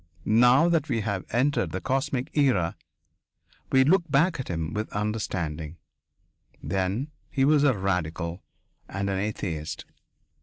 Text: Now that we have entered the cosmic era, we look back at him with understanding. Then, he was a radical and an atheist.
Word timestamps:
Now 0.25 0.67
that 0.67 0.89
we 0.89 1.01
have 1.01 1.25
entered 1.29 1.69
the 1.69 1.79
cosmic 1.79 2.35
era, 2.35 2.75
we 3.71 3.83
look 3.83 4.03
back 4.09 4.39
at 4.39 4.47
him 4.47 4.73
with 4.73 4.91
understanding. 4.93 5.77
Then, 6.63 7.11
he 7.29 7.45
was 7.45 7.63
a 7.63 7.77
radical 7.77 8.41
and 8.89 9.11
an 9.11 9.19
atheist. 9.19 9.85